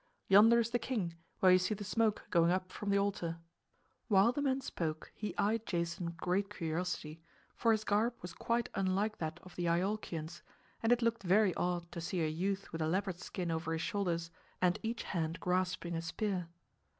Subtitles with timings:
[0.29, 3.37] Yonder is the king, where you see the smoke going up from the altar."
[4.07, 7.21] While the man spoke he eyed Jason with great curiosity;
[7.55, 10.41] for his garb was quite unlike that of the Iolchians,
[10.81, 13.83] and it looked very odd to see a youth with a leopard's skin over his
[13.83, 16.47] shoulders and each hand grasping a spear.